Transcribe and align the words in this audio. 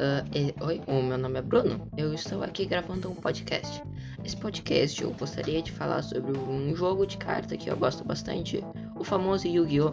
Uh, 0.00 0.64
oi, 0.64 0.80
o 0.86 1.02
meu 1.02 1.18
nome 1.18 1.40
é 1.40 1.42
Bruno. 1.42 1.86
Eu 1.94 2.14
estou 2.14 2.42
aqui 2.42 2.64
gravando 2.64 3.10
um 3.10 3.14
podcast. 3.14 3.82
Esse 4.24 4.34
podcast 4.34 5.02
eu 5.02 5.10
gostaria 5.10 5.60
de 5.60 5.70
falar 5.70 6.00
sobre 6.00 6.38
um 6.38 6.74
jogo 6.74 7.06
de 7.06 7.18
carta 7.18 7.54
que 7.54 7.68
eu 7.68 7.76
gosto 7.76 8.02
bastante, 8.02 8.64
o 8.96 9.04
famoso 9.04 9.46
Yu-Gi-Oh! 9.46 9.92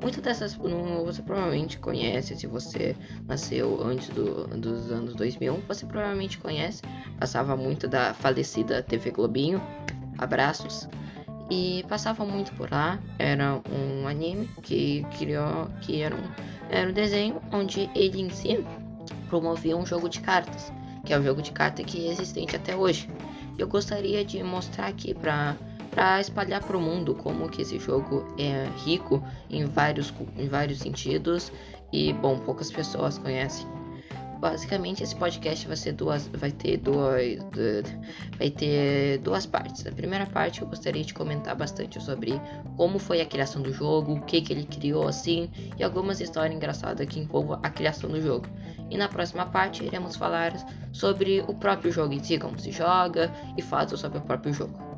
Muitas 0.00 0.22
dessas 0.22 0.54
você 0.54 1.22
provavelmente 1.22 1.76
conhece, 1.80 2.36
se 2.36 2.46
você 2.46 2.94
nasceu 3.26 3.82
antes 3.82 4.10
do, 4.10 4.46
dos 4.46 4.92
anos 4.92 5.16
2000, 5.16 5.60
você 5.66 5.84
provavelmente 5.84 6.38
conhece. 6.38 6.82
Passava 7.18 7.56
muito 7.56 7.88
da 7.88 8.14
falecida 8.14 8.80
TV 8.80 9.10
Globinho. 9.10 9.60
Abraços. 10.18 10.88
E 11.50 11.84
passava 11.88 12.24
muito 12.24 12.52
por 12.52 12.70
lá. 12.70 13.00
Era 13.18 13.60
um 13.72 14.06
anime 14.06 14.48
que 14.62 15.04
criou, 15.18 15.68
que 15.80 16.00
era 16.00 16.14
um, 16.14 16.30
era 16.70 16.88
um 16.88 16.92
desenho 16.92 17.42
onde 17.50 17.90
ele 17.96 18.20
em 18.20 18.30
si 18.30 18.64
promovia 19.28 19.76
um 19.76 19.86
jogo 19.86 20.08
de 20.08 20.20
cartas, 20.20 20.72
que 21.04 21.12
é 21.12 21.18
o 21.18 21.22
jogo 21.22 21.40
de 21.40 21.52
carta 21.52 21.82
que 21.84 22.06
é 22.06 22.10
existente 22.10 22.56
até 22.56 22.74
hoje. 22.74 23.08
Eu 23.56 23.68
gostaria 23.68 24.24
de 24.24 24.42
mostrar 24.42 24.86
aqui 24.86 25.14
para 25.14 25.56
para 25.90 26.20
espalhar 26.20 26.62
para 26.62 26.76
o 26.76 26.80
mundo 26.80 27.14
como 27.14 27.48
que 27.48 27.62
esse 27.62 27.78
jogo 27.78 28.24
é 28.38 28.68
rico 28.84 29.20
em 29.50 29.64
vários, 29.64 30.12
em 30.36 30.46
vários 30.46 30.78
sentidos 30.78 31.50
e 31.92 32.12
bom 32.12 32.38
poucas 32.38 32.70
pessoas 32.70 33.18
conhecem. 33.18 33.66
Basicamente 34.40 35.02
esse 35.02 35.16
podcast 35.16 35.66
vai 35.66 35.76
ser 35.76 35.92
duas, 35.92 36.28
vai 36.28 36.52
ter 36.52 36.76
duas, 36.76 37.38
vai 38.38 38.50
ter 38.50 39.18
duas 39.18 39.46
partes. 39.46 39.84
A 39.84 39.90
primeira 39.90 40.26
parte 40.26 40.62
eu 40.62 40.68
gostaria 40.68 41.02
de 41.02 41.12
comentar 41.12 41.56
bastante 41.56 42.00
sobre 42.00 42.40
como 42.76 43.00
foi 43.00 43.20
a 43.20 43.26
criação 43.26 43.60
do 43.60 43.72
jogo, 43.72 44.12
o 44.12 44.20
que 44.22 44.40
que 44.40 44.52
ele 44.52 44.64
criou 44.64 45.08
assim 45.08 45.50
e 45.76 45.82
algumas 45.82 46.20
histórias 46.20 46.54
engraçadas 46.54 47.06
que 47.06 47.18
envolvam 47.18 47.58
a 47.62 47.68
criação 47.68 48.08
do 48.08 48.20
jogo. 48.20 48.46
E 48.88 48.96
na 48.96 49.08
próxima 49.08 49.44
parte 49.44 49.84
iremos 49.84 50.14
falar 50.14 50.54
sobre 50.92 51.40
o 51.48 51.54
próprio 51.54 51.90
jogo 51.90 52.14
em 52.14 52.22
si, 52.22 52.38
como 52.38 52.58
se 52.60 52.70
joga 52.70 53.32
e 53.56 53.62
fatos 53.62 53.98
sobre 53.98 54.18
o 54.18 54.22
próprio 54.22 54.52
jogo. 54.52 54.88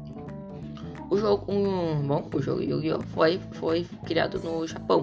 O 1.11 1.17
jogo, 1.17 1.51
um, 1.51 2.07
bom, 2.07 2.29
o 2.33 2.41
jogo 2.41 2.63
Yu-Gi-Oh 2.63 3.01
foi 3.01 3.41
foi 3.53 3.85
criado 4.05 4.39
no 4.39 4.65
Japão. 4.67 5.03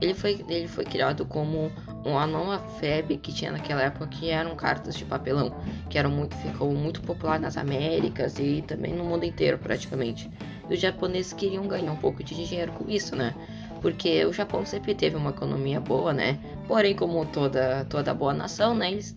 Ele 0.00 0.14
foi, 0.14 0.44
ele 0.48 0.68
foi 0.68 0.84
criado 0.84 1.24
como 1.24 1.72
uma 2.04 2.26
nova 2.26 2.58
febre 2.78 3.16
que 3.16 3.32
tinha 3.32 3.50
naquela 3.50 3.82
época 3.82 4.06
que 4.06 4.28
eram 4.28 4.54
cartas 4.54 4.94
de 4.94 5.04
papelão, 5.04 5.54
que 5.88 5.98
eram 5.98 6.10
muito 6.10 6.36
ficou 6.36 6.70
muito 6.72 7.00
popular 7.02 7.40
nas 7.40 7.56
Américas 7.56 8.38
e 8.38 8.62
também 8.66 8.94
no 8.94 9.04
mundo 9.04 9.24
inteiro 9.24 9.58
praticamente. 9.58 10.30
E 10.68 10.74
os 10.74 10.80
japoneses 10.80 11.32
queriam 11.32 11.66
ganhar 11.66 11.92
um 11.92 11.96
pouco 11.96 12.22
de 12.22 12.34
dinheiro 12.34 12.72
com 12.72 12.88
isso, 12.90 13.16
né? 13.16 13.34
Porque 13.80 14.24
o 14.24 14.32
Japão 14.32 14.64
sempre 14.66 14.94
teve 14.94 15.16
uma 15.16 15.30
economia 15.30 15.80
boa, 15.80 16.12
né? 16.12 16.38
Porém, 16.68 16.94
como 16.94 17.24
toda 17.26 17.84
toda 17.86 18.12
boa 18.12 18.34
nação, 18.34 18.74
né, 18.74 18.92
eles 18.92 19.16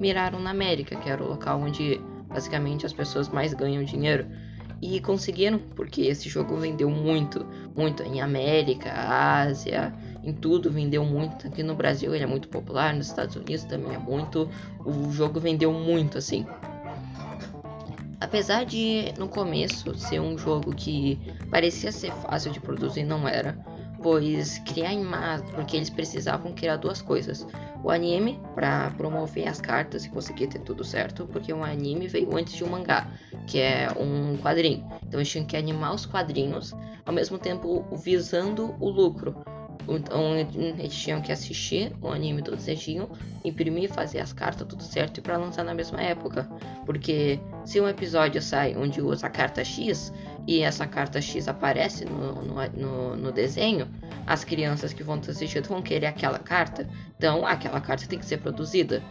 miraram 0.00 0.40
na 0.40 0.50
América, 0.50 0.96
que 0.96 1.08
era 1.08 1.22
o 1.22 1.28
local 1.28 1.60
onde 1.60 2.00
basicamente 2.28 2.84
as 2.84 2.92
pessoas 2.92 3.28
mais 3.28 3.54
ganham 3.54 3.84
dinheiro. 3.84 4.26
E 4.82 5.00
conseguiram, 5.00 5.58
porque 5.58 6.02
esse 6.02 6.28
jogo 6.28 6.56
vendeu 6.56 6.90
muito, 6.90 7.46
muito 7.74 8.02
em 8.02 8.20
América, 8.20 8.92
Ásia, 8.92 9.92
em 10.26 10.32
tudo 10.32 10.70
vendeu 10.70 11.04
muito. 11.04 11.46
Aqui 11.46 11.62
no 11.62 11.74
Brasil 11.74 12.14
ele 12.14 12.24
é 12.24 12.26
muito 12.26 12.48
popular, 12.48 12.92
nos 12.92 13.06
Estados 13.06 13.36
Unidos 13.36 13.64
também 13.64 13.94
é 13.94 13.98
muito. 13.98 14.50
O 14.84 15.10
jogo 15.12 15.38
vendeu 15.38 15.72
muito 15.72 16.18
assim. 16.18 16.44
Apesar 18.20 18.64
de 18.64 19.14
no 19.18 19.28
começo 19.28 19.94
ser 19.94 20.20
um 20.20 20.36
jogo 20.36 20.74
que 20.74 21.18
parecia 21.50 21.92
ser 21.92 22.12
fácil 22.12 22.50
de 22.50 22.58
produzir, 22.58 23.04
não 23.04 23.28
era 23.28 23.56
pois 24.02 24.58
criar 24.60 24.92
imagens, 24.92 25.50
porque 25.50 25.76
eles 25.76 25.90
precisavam 25.90 26.52
criar 26.52 26.76
duas 26.76 27.02
coisas. 27.02 27.46
O 27.82 27.90
anime 27.90 28.40
para 28.54 28.90
promover 28.90 29.48
as 29.48 29.60
cartas 29.60 30.04
e 30.04 30.10
conseguir 30.10 30.46
ter 30.48 30.60
tudo 30.60 30.84
certo, 30.84 31.26
porque 31.26 31.52
o 31.52 31.64
anime 31.64 32.06
veio 32.06 32.36
antes 32.36 32.54
de 32.54 32.64
um 32.64 32.68
mangá, 32.68 33.10
que 33.46 33.58
é 33.58 33.88
um 33.98 34.36
quadrinho. 34.38 34.86
Então 35.06 35.18
eles 35.18 35.28
tinham 35.28 35.46
que 35.46 35.56
animar 35.56 35.94
os 35.94 36.06
quadrinhos, 36.06 36.72
ao 37.04 37.12
mesmo 37.12 37.38
tempo 37.38 37.84
visando 37.96 38.74
o 38.80 38.88
lucro. 38.88 39.36
Então 39.88 40.36
eles 40.36 40.94
tinham 40.94 41.20
que 41.20 41.30
assistir 41.30 41.92
o 42.02 42.08
anime 42.08 42.42
do 42.42 42.56
Zejinho, 42.56 43.08
imprimir, 43.44 43.90
fazer 43.90 44.18
as 44.18 44.32
cartas 44.32 44.66
tudo 44.66 44.82
certo 44.82 45.18
e 45.18 45.20
para 45.20 45.36
lançar 45.36 45.64
na 45.64 45.74
mesma 45.74 46.02
época. 46.02 46.48
Porque 46.84 47.38
se 47.64 47.80
um 47.80 47.88
episódio 47.88 48.42
sai 48.42 48.76
onde 48.76 49.00
usa 49.00 49.26
a 49.26 49.30
carta 49.30 49.64
X 49.64 50.12
e 50.46 50.60
essa 50.60 50.86
carta 50.86 51.20
X 51.20 51.48
aparece 51.48 52.04
no, 52.04 52.42
no, 52.42 52.68
no, 52.68 53.16
no 53.16 53.32
desenho, 53.32 53.88
as 54.26 54.44
crianças 54.44 54.92
que 54.92 55.02
vão 55.02 55.16
estar 55.16 55.32
assistindo 55.32 55.68
vão 55.68 55.82
querer 55.82 56.06
aquela 56.06 56.38
carta. 56.38 56.88
Então 57.16 57.46
aquela 57.46 57.80
carta 57.80 58.06
tem 58.06 58.18
que 58.18 58.26
ser 58.26 58.38
produzida. 58.38 59.02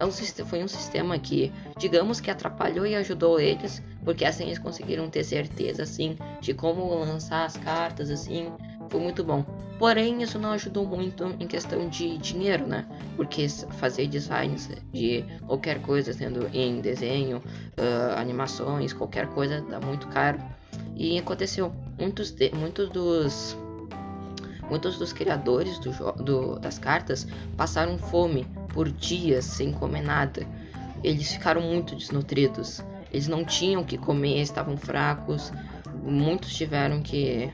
É 0.00 0.04
um, 0.04 0.10
foi 0.10 0.62
um 0.62 0.68
sistema 0.68 1.18
que, 1.18 1.52
digamos 1.78 2.20
que 2.20 2.30
atrapalhou 2.30 2.84
e 2.84 2.96
ajudou 2.96 3.38
eles, 3.38 3.80
porque 4.04 4.24
assim 4.24 4.44
eles 4.44 4.58
conseguiram 4.58 5.08
ter 5.08 5.22
certeza 5.22 5.84
assim 5.84 6.16
de 6.40 6.52
como 6.52 6.92
lançar 6.98 7.44
as 7.44 7.56
cartas 7.56 8.10
assim 8.10 8.52
foi 8.88 9.00
muito 9.00 9.24
bom. 9.24 9.44
Porém, 9.78 10.22
isso 10.22 10.38
não 10.38 10.52
ajudou 10.52 10.86
muito 10.86 11.34
em 11.40 11.46
questão 11.46 11.88
de 11.88 12.16
dinheiro, 12.18 12.66
né? 12.66 12.86
Porque 13.16 13.48
fazer 13.48 14.06
designs 14.06 14.70
de 14.92 15.24
qualquer 15.46 15.82
coisa, 15.82 16.12
sendo 16.12 16.48
em 16.52 16.80
desenho, 16.80 17.38
uh, 17.38 18.18
animações, 18.18 18.92
qualquer 18.92 19.26
coisa, 19.28 19.60
dá 19.62 19.80
muito 19.80 20.06
caro. 20.08 20.38
E 20.94 21.18
aconteceu, 21.18 21.72
muitos, 21.98 22.30
de, 22.30 22.50
muitos 22.54 22.88
dos 22.90 23.56
muitos 24.68 24.96
dos 24.98 25.12
criadores 25.12 25.78
do, 25.78 25.90
do, 26.22 26.58
das 26.58 26.78
cartas 26.78 27.26
passaram 27.56 27.98
fome 27.98 28.46
por 28.68 28.88
dias 28.88 29.44
sem 29.44 29.72
comer 29.72 30.02
nada. 30.02 30.46
Eles 31.02 31.32
ficaram 31.32 31.60
muito 31.60 31.94
desnutridos. 31.94 32.82
Eles 33.12 33.28
não 33.28 33.44
tinham 33.44 33.82
o 33.82 33.84
que 33.84 33.98
comer, 33.98 34.40
estavam 34.40 34.76
fracos. 34.76 35.52
Muitos 36.02 36.54
tiveram 36.54 37.02
que 37.02 37.52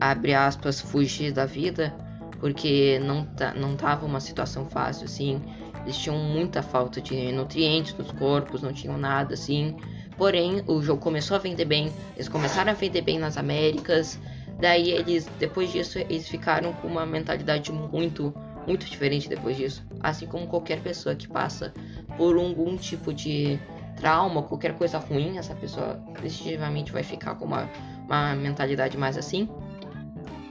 abre 0.00 0.34
aspas, 0.34 0.80
fugir 0.80 1.32
da 1.32 1.44
vida, 1.44 1.94
porque 2.40 2.98
não, 3.00 3.28
não 3.56 3.76
tava 3.76 4.06
uma 4.06 4.20
situação 4.20 4.64
fácil, 4.64 5.04
assim. 5.04 5.40
Eles 5.82 5.96
tinham 5.96 6.16
muita 6.16 6.62
falta 6.62 7.00
de 7.00 7.32
nutrientes 7.32 7.94
nos 7.94 8.10
corpos, 8.12 8.62
não 8.62 8.72
tinham 8.72 8.98
nada, 8.98 9.34
assim. 9.34 9.76
Porém, 10.16 10.62
o 10.66 10.82
jogo 10.82 11.00
começou 11.00 11.36
a 11.36 11.40
vender 11.40 11.64
bem, 11.64 11.92
eles 12.14 12.28
começaram 12.28 12.72
a 12.72 12.74
vender 12.74 13.02
bem 13.02 13.18
nas 13.18 13.36
Américas. 13.36 14.18
Daí 14.60 14.90
eles, 14.90 15.26
depois 15.38 15.72
disso, 15.72 15.98
eles 15.98 16.28
ficaram 16.28 16.72
com 16.74 16.88
uma 16.88 17.06
mentalidade 17.06 17.72
muito, 17.72 18.34
muito 18.66 18.84
diferente 18.84 19.28
depois 19.28 19.56
disso. 19.56 19.82
Assim 20.00 20.26
como 20.26 20.46
qualquer 20.46 20.80
pessoa 20.80 21.14
que 21.14 21.26
passa 21.26 21.72
por 22.18 22.36
algum 22.36 22.76
tipo 22.76 23.14
de 23.14 23.58
trauma, 23.96 24.42
qualquer 24.42 24.76
coisa 24.76 24.98
ruim, 24.98 25.38
essa 25.38 25.54
pessoa 25.54 25.98
definitivamente 26.22 26.92
vai 26.92 27.02
ficar 27.02 27.34
com 27.36 27.46
uma, 27.46 27.70
uma 28.06 28.34
mentalidade 28.34 28.98
mais 28.98 29.16
assim. 29.16 29.48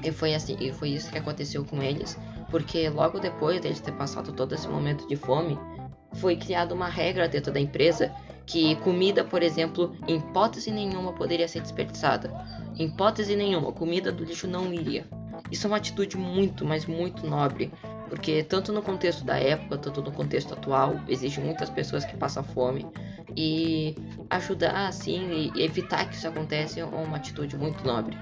E 0.03 0.11
foi 0.11 0.33
assim, 0.33 0.55
e 0.59 0.71
foi 0.71 0.89
isso 0.89 1.11
que 1.11 1.17
aconteceu 1.17 1.65
com 1.65 1.81
eles, 1.81 2.17
porque 2.49 2.89
logo 2.89 3.19
depois 3.19 3.59
deles 3.59 3.79
ter 3.79 3.91
passado 3.93 4.31
todo 4.31 4.55
esse 4.55 4.67
momento 4.67 5.07
de 5.07 5.15
fome, 5.15 5.59
foi 6.13 6.35
criada 6.35 6.73
uma 6.73 6.87
regra 6.87 7.27
dentro 7.27 7.51
da 7.51 7.59
empresa 7.59 8.13
que 8.45 8.75
comida, 8.77 9.23
por 9.23 9.43
exemplo, 9.43 9.95
em 10.07 10.17
hipótese 10.17 10.71
nenhuma 10.71 11.13
poderia 11.13 11.47
ser 11.47 11.61
desperdiçada. 11.61 12.33
Em 12.77 12.87
hipótese 12.87 13.35
nenhuma, 13.35 13.71
comida 13.71 14.11
do 14.11 14.23
lixo 14.23 14.47
não 14.47 14.73
iria. 14.73 15.05
Isso 15.51 15.67
é 15.67 15.69
uma 15.69 15.77
atitude 15.77 16.17
muito, 16.17 16.65
mas 16.65 16.85
muito 16.85 17.27
nobre, 17.27 17.71
porque 18.09 18.43
tanto 18.43 18.73
no 18.73 18.81
contexto 18.81 19.23
da 19.23 19.37
época, 19.37 19.77
tanto 19.77 20.01
no 20.01 20.11
contexto 20.11 20.53
atual, 20.53 20.99
existe 21.07 21.39
muitas 21.39 21.69
pessoas 21.69 22.03
que 22.03 22.17
passam 22.17 22.43
fome 22.43 22.87
e 23.37 23.95
ajudar 24.31 24.87
assim 24.87 25.51
e 25.55 25.63
evitar 25.63 26.09
que 26.09 26.15
isso 26.15 26.27
aconteça 26.27 26.79
é 26.79 26.85
uma 26.85 27.17
atitude 27.17 27.55
muito 27.55 27.85
nobre. 27.85 28.17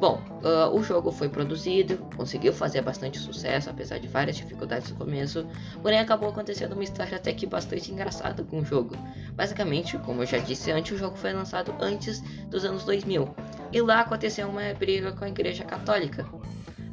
Bom, 0.00 0.22
uh, 0.44 0.72
o 0.76 0.80
jogo 0.80 1.10
foi 1.10 1.28
produzido, 1.28 1.98
conseguiu 2.16 2.52
fazer 2.52 2.82
bastante 2.82 3.18
sucesso, 3.18 3.68
apesar 3.68 3.98
de 3.98 4.06
várias 4.06 4.36
dificuldades 4.36 4.90
no 4.90 4.96
começo, 4.96 5.44
porém 5.82 5.98
acabou 5.98 6.28
acontecendo 6.28 6.74
uma 6.74 6.84
história 6.84 7.16
até 7.16 7.32
que 7.32 7.46
bastante 7.46 7.90
engraçada 7.90 8.44
com 8.44 8.60
o 8.60 8.64
jogo. 8.64 8.94
Basicamente, 9.34 9.98
como 9.98 10.22
eu 10.22 10.26
já 10.26 10.38
disse 10.38 10.70
antes, 10.70 10.92
o 10.92 10.98
jogo 10.98 11.16
foi 11.16 11.32
lançado 11.32 11.74
antes 11.80 12.20
dos 12.48 12.64
anos 12.64 12.84
2000, 12.84 13.28
e 13.72 13.80
lá 13.80 14.00
aconteceu 14.00 14.48
uma 14.48 14.72
briga 14.72 15.10
com 15.10 15.24
a 15.24 15.28
Igreja 15.28 15.64
Católica. 15.64 16.24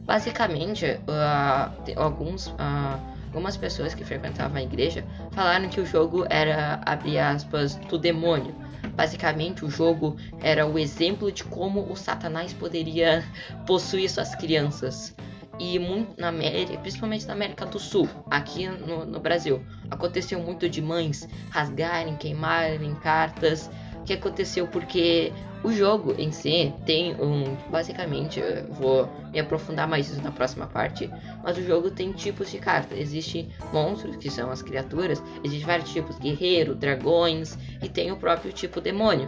Basicamente, 0.05 0.85
uh, 0.85 1.99
alguns, 1.99 2.47
uh, 2.47 2.99
algumas 3.27 3.57
pessoas 3.57 3.93
que 3.93 4.03
frequentavam 4.03 4.57
a 4.57 4.63
igreja 4.63 5.03
falaram 5.31 5.67
que 5.67 5.81
o 5.81 5.85
jogo 5.85 6.25
era, 6.29 6.79
abre 6.85 7.17
aspas, 7.17 7.75
do 7.75 7.97
demônio 7.97 8.55
Basicamente, 8.95 9.65
o 9.65 9.69
jogo 9.69 10.15
era 10.41 10.65
o 10.65 10.79
exemplo 10.79 11.31
de 11.31 11.43
como 11.43 11.91
o 11.91 11.95
Satanás 11.95 12.53
poderia 12.53 13.23
possuir 13.67 14.09
suas 14.09 14.33
crianças. 14.35 15.13
E 15.57 15.79
muito 15.79 16.19
na 16.19 16.27
América, 16.29 16.77
principalmente 16.79 17.25
na 17.27 17.33
América 17.33 17.65
do 17.65 17.79
Sul, 17.79 18.09
aqui 18.29 18.67
no, 18.67 19.05
no 19.05 19.19
Brasil, 19.21 19.65
aconteceu 19.89 20.37
muito 20.39 20.67
de 20.67 20.81
mães 20.81 21.27
rasgarem, 21.49 22.15
queimarem 22.17 22.93
cartas. 22.95 23.69
Que 24.05 24.13
aconteceu 24.13 24.67
porque 24.67 25.33
O 25.65 25.71
jogo 25.71 26.13
em 26.15 26.31
si 26.31 26.71
tem 26.85 27.15
um. 27.15 27.57
Basicamente, 27.71 28.39
eu 28.39 28.71
vou 28.71 29.09
me 29.31 29.39
aprofundar 29.39 29.87
mais 29.87 30.07
isso 30.07 30.21
na 30.21 30.31
próxima 30.31 30.67
parte. 30.67 31.09
Mas 31.43 31.57
o 31.57 31.63
jogo 31.63 31.89
tem 31.89 32.11
tipos 32.11 32.51
de 32.51 32.59
cartas. 32.59 32.99
Existe 32.99 33.49
monstros, 33.73 34.15
que 34.15 34.29
são 34.29 34.51
as 34.51 34.61
criaturas. 34.61 35.23
Existem 35.43 35.65
vários 35.65 35.91
tipos: 35.91 36.19
guerreiro, 36.19 36.75
dragões. 36.75 37.57
E 37.81 37.89
tem 37.89 38.11
o 38.11 38.15
próprio 38.15 38.53
tipo 38.53 38.79
demônio. 38.79 39.27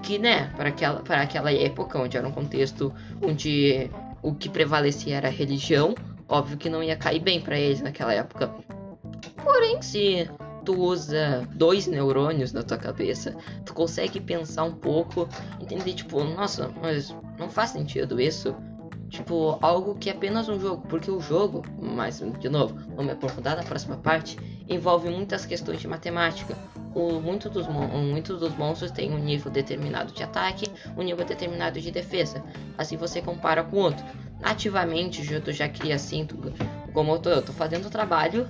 Que, 0.00 0.16
né, 0.16 0.48
para 0.56 0.68
aquela, 0.68 1.00
para 1.00 1.22
aquela 1.22 1.52
época, 1.52 1.98
onde 1.98 2.16
era 2.16 2.28
um 2.28 2.30
contexto 2.30 2.94
onde 3.20 3.90
o 4.22 4.32
que 4.32 4.48
prevalecia 4.48 5.16
era 5.16 5.26
a 5.26 5.32
religião, 5.32 5.92
óbvio 6.28 6.56
que 6.56 6.70
não 6.70 6.84
ia 6.84 6.94
cair 6.94 7.18
bem 7.18 7.40
para 7.40 7.58
eles 7.58 7.80
naquela 7.80 8.14
época. 8.14 8.48
Porém, 9.42 9.82
se 9.82 10.30
tu 10.64 10.74
usa 10.74 11.46
dois 11.54 11.86
neurônios 11.86 12.52
na 12.52 12.62
tua 12.62 12.78
cabeça, 12.78 13.36
tu 13.64 13.74
consegue 13.74 14.20
pensar 14.20 14.64
um 14.64 14.72
pouco, 14.72 15.28
entender, 15.60 15.94
tipo, 15.94 16.22
nossa, 16.24 16.70
mas 16.80 17.14
não 17.38 17.48
faz 17.48 17.70
sentido 17.70 18.20
isso. 18.20 18.54
Tipo, 19.10 19.58
algo 19.62 19.94
que 19.94 20.10
é 20.10 20.12
apenas 20.12 20.48
um 20.48 20.58
jogo, 20.58 20.84
porque 20.88 21.08
o 21.08 21.20
jogo, 21.20 21.62
mas 21.80 22.20
de 22.40 22.48
novo, 22.48 22.74
vamos 22.88 23.04
me 23.04 23.12
aprofundar 23.12 23.56
na 23.56 23.62
próxima 23.62 23.96
parte, 23.96 24.36
envolve 24.68 25.08
muitas 25.08 25.46
questões 25.46 25.80
de 25.80 25.86
matemática. 25.86 26.56
O, 26.94 27.20
muito, 27.20 27.48
dos, 27.48 27.68
muitos 27.68 28.40
dos 28.40 28.56
monstros 28.56 28.90
têm 28.90 29.12
um 29.12 29.18
nível 29.18 29.52
determinado 29.52 30.12
de 30.12 30.22
ataque, 30.22 30.66
um 30.96 31.02
nível 31.02 31.24
determinado 31.24 31.80
de 31.80 31.92
defesa. 31.92 32.42
Assim 32.76 32.96
você 32.96 33.20
compara 33.20 33.62
com 33.62 33.76
outro. 33.76 34.04
Nativamente, 34.40 35.20
o 35.20 35.24
jogo 35.24 35.52
já 35.52 35.68
cria 35.68 35.94
assim, 35.94 36.26
como 36.92 37.12
eu 37.12 37.18
tô, 37.18 37.30
eu 37.30 37.42
tô 37.42 37.52
fazendo 37.52 37.86
o 37.86 37.90
trabalho 37.90 38.48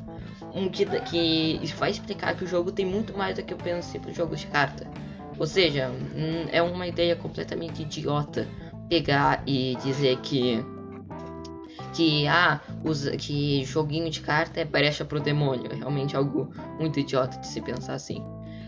um 0.54 0.68
que, 0.68 0.86
que 0.86 1.60
vai 1.76 1.90
explicar 1.90 2.36
que 2.36 2.44
o 2.44 2.46
jogo 2.46 2.70
tem 2.70 2.86
muito 2.86 3.16
mais 3.16 3.36
do 3.36 3.42
que 3.42 3.52
apenas 3.52 3.86
simples 3.86 4.16
jogo 4.16 4.36
de 4.36 4.46
carta. 4.46 4.88
Ou 5.38 5.46
seja, 5.46 5.90
hum, 5.90 6.46
é 6.52 6.62
uma 6.62 6.86
ideia 6.86 7.16
completamente 7.16 7.82
idiota 7.82 8.46
pegar 8.88 9.42
e 9.46 9.76
dizer 9.82 10.18
que 10.20 10.64
que 11.92 12.26
ah, 12.26 12.60
usa, 12.84 13.16
que 13.16 13.64
joguinho 13.64 14.10
de 14.10 14.20
carta 14.20 14.60
é 14.60 14.64
brecha 14.64 15.04
pro 15.04 15.20
demônio. 15.20 15.70
É 15.70 15.76
realmente 15.76 16.16
algo 16.16 16.52
muito 16.78 16.98
idiota 16.98 17.38
de 17.38 17.46
se 17.46 17.60
pensar 17.60 17.94
assim. 17.94 18.22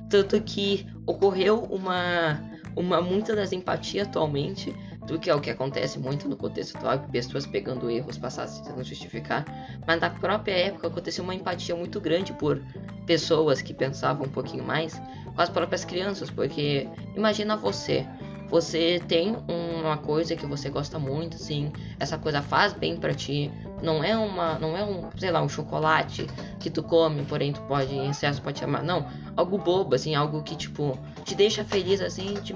Tanto 0.09 0.41
que 0.43 0.87
ocorreu 1.07 1.65
uma 1.65 2.41
uma 2.77 3.01
muita 3.01 3.35
das 3.35 3.53
empatias 3.53 4.07
atualmente 4.07 4.75
do 5.07 5.19
que 5.19 5.31
é 5.31 5.35
o 5.35 5.41
que 5.41 5.51
acontece 5.51 5.99
muito 5.99 6.29
no 6.29 6.37
contexto 6.37 6.77
atual, 6.77 6.99
pessoas 7.11 7.47
pegando 7.47 7.91
erros 7.91 8.19
passados 8.19 8.59
tentando 8.59 8.83
justificar, 8.83 9.45
mas 9.87 10.01
na 10.01 10.11
própria 10.11 10.53
época 10.53 10.89
aconteceu 10.89 11.23
uma 11.23 11.35
empatia 11.35 11.77
muito 11.77 12.01
grande 12.01 12.33
por 12.33 12.61
pessoas 13.07 13.63
que 13.63 13.73
pensavam 13.73 14.27
um 14.27 14.31
pouquinho 14.31 14.65
mais 14.65 15.01
com 15.35 15.41
as 15.41 15.49
próprias 15.49 15.85
crianças, 15.85 16.31
porque 16.31 16.89
imagina 17.15 17.57
você, 17.57 18.07
você 18.49 19.01
tem 19.07 19.37
uma 19.49 19.97
coisa 19.99 20.35
que 20.35 20.47
você 20.47 20.69
gosta 20.69 20.99
muito, 20.99 21.37
assim, 21.37 21.73
essa 22.01 22.19
coisa 22.19 22.43
faz 22.43 22.73
bem 22.73 22.97
para 22.97 23.15
ti, 23.15 23.51
não 23.83 24.03
é 24.03 24.17
uma, 24.17 24.59
não 24.59 24.77
é 24.77 24.85
um, 24.85 25.11
sei 25.17 25.31
lá, 25.31 25.43
um 25.43 25.49
chocolate 25.49 26.27
que 26.59 26.71
tu 26.71 26.83
come, 26.83 27.25
porém 27.25 27.53
tu 27.53 27.61
pode 27.63 27.95
em 27.95 28.11
excesso 28.11 28.41
pode 28.41 28.59
chamar, 28.59 28.83
não, 28.83 29.07
algo 29.37 29.59
bobo, 29.59 29.95
assim, 29.95 30.15
algo 30.15 30.43
que 30.43 30.57
tipo 30.57 30.99
te 31.25 31.35
deixa 31.35 31.65
feliz 31.65 32.01
assim, 32.01 32.35
de, 32.35 32.53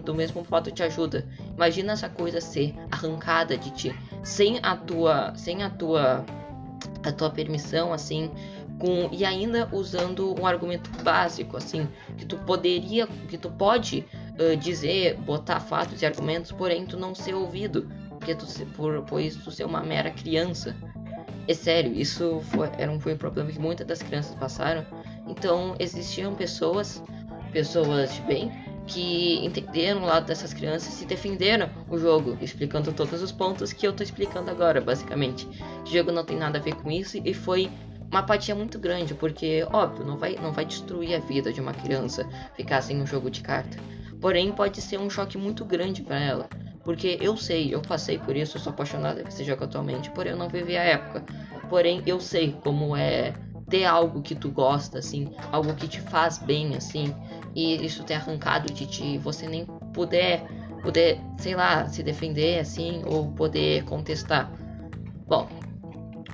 do 0.00 0.14
mesmo 0.14 0.44
modo 0.50 0.70
te 0.70 0.82
ajuda. 0.82 1.24
Imagina 1.54 1.92
essa 1.92 2.08
coisa 2.08 2.40
ser 2.40 2.74
arrancada 2.90 3.56
de 3.56 3.70
ti 3.70 3.96
sem 4.22 4.58
a 4.62 4.76
tua, 4.76 5.32
sem 5.36 5.62
a 5.62 5.70
tua, 5.70 6.24
a 7.04 7.12
tua 7.12 7.30
permissão, 7.30 7.92
assim, 7.92 8.30
com 8.78 9.08
e 9.12 9.24
ainda 9.24 9.68
usando 9.72 10.34
um 10.40 10.46
argumento 10.46 10.90
básico, 11.02 11.56
assim, 11.56 11.88
que 12.16 12.24
tu 12.24 12.36
poderia, 12.38 13.06
que 13.28 13.36
tu 13.36 13.50
pode 13.50 14.04
uh, 14.38 14.56
dizer, 14.56 15.16
botar 15.18 15.60
fatos 15.60 16.02
e 16.02 16.06
argumentos, 16.06 16.52
porém 16.52 16.86
tu 16.86 16.96
não 16.96 17.14
ser 17.14 17.34
ouvido, 17.34 17.88
porque 18.28 18.34
tu 18.34 18.66
por 18.72 19.02
pois 19.04 19.36
tu 19.36 19.50
ser 19.50 19.64
uma 19.64 19.82
mera 19.82 20.10
criança. 20.10 20.76
É 21.46 21.54
sério, 21.54 21.94
isso 21.94 22.40
foi, 22.50 22.68
era 22.76 22.90
um, 22.92 23.00
foi 23.00 23.14
um 23.14 23.16
problema 23.16 23.50
que 23.50 23.58
muitas 23.58 23.86
das 23.86 24.02
crianças 24.02 24.34
passaram. 24.34 24.84
Então 25.26 25.74
existiam 25.78 26.34
pessoas 26.34 27.02
pessoas 27.52 28.14
de 28.14 28.20
bem 28.22 28.52
que 28.86 29.44
entenderam 29.44 30.02
o 30.02 30.06
lado 30.06 30.26
dessas 30.26 30.52
crianças 30.52 31.00
e 31.00 31.06
defenderam 31.06 31.70
o 31.88 31.98
jogo, 31.98 32.36
explicando 32.40 32.92
todos 32.92 33.22
os 33.22 33.32
pontos 33.32 33.72
que 33.72 33.86
eu 33.86 33.92
tô 33.92 34.02
explicando 34.02 34.50
agora, 34.50 34.80
basicamente. 34.80 35.46
O 35.82 35.86
jogo 35.86 36.12
não 36.12 36.24
tem 36.24 36.36
nada 36.36 36.58
a 36.58 36.60
ver 36.60 36.74
com 36.74 36.90
isso 36.90 37.18
e 37.22 37.32
foi 37.32 37.70
uma 38.10 38.20
apatia 38.20 38.54
muito 38.54 38.78
grande, 38.78 39.14
porque, 39.14 39.66
óbvio, 39.70 40.06
não 40.06 40.16
vai, 40.16 40.36
não 40.36 40.52
vai 40.52 40.64
destruir 40.64 41.14
a 41.14 41.18
vida 41.18 41.52
de 41.52 41.60
uma 41.60 41.74
criança 41.74 42.26
ficar 42.54 42.80
sem 42.82 43.00
um 43.00 43.06
jogo 43.06 43.30
de 43.30 43.42
carta. 43.42 43.78
Porém, 44.20 44.52
pode 44.52 44.80
ser 44.80 44.98
um 44.98 45.10
choque 45.10 45.36
muito 45.36 45.64
grande 45.66 46.02
para 46.02 46.18
ela. 46.18 46.48
Porque 46.88 47.18
eu 47.20 47.36
sei, 47.36 47.74
eu 47.74 47.82
passei 47.82 48.16
por 48.16 48.34
isso, 48.34 48.56
eu 48.56 48.62
sou 48.62 48.72
apaixonada 48.72 49.20
por 49.20 49.28
esse 49.28 49.44
jogo 49.44 49.62
atualmente, 49.62 50.10
porém 50.12 50.32
eu 50.32 50.38
não 50.38 50.48
vivi 50.48 50.74
a 50.74 50.82
época. 50.82 51.22
Porém, 51.68 52.02
eu 52.06 52.18
sei 52.18 52.56
como 52.64 52.96
é 52.96 53.34
ter 53.68 53.84
algo 53.84 54.22
que 54.22 54.34
tu 54.34 54.50
gosta, 54.50 54.98
assim, 54.98 55.30
algo 55.52 55.74
que 55.74 55.86
te 55.86 56.00
faz 56.00 56.38
bem, 56.38 56.74
assim, 56.74 57.14
e 57.54 57.84
isso 57.84 58.04
ter 58.04 58.14
arrancado 58.14 58.72
de 58.72 58.86
ti, 58.86 59.18
você 59.18 59.46
nem 59.46 59.66
puder, 59.92 60.42
poder, 60.82 61.20
sei 61.36 61.54
lá, 61.54 61.86
se 61.88 62.02
defender, 62.02 62.60
assim, 62.60 63.02
ou 63.04 63.32
poder 63.32 63.84
contestar. 63.84 64.50
Bom, 65.26 65.46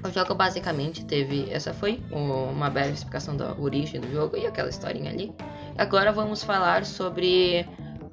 o 0.07 0.11
jogo 0.13 0.37
basicamente 0.37 1.05
teve, 1.05 1.51
essa 1.51 1.75
foi 1.75 2.01
uma 2.13 2.71
breve 2.71 2.93
explicação 2.93 3.37
da 3.37 3.57
origem 3.59 4.01
do 4.01 4.09
jogo 4.13 4.37
e 4.37 4.47
aquela 4.47 4.69
historinha 4.69 5.11
ali. 5.11 5.35
Agora 5.77 6.13
vamos 6.13 6.45
falar 6.45 6.85
sobre, 6.85 7.67